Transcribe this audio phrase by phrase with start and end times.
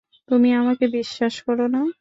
[0.29, 1.81] তুমি আমাকে বিশ্বাস করো না?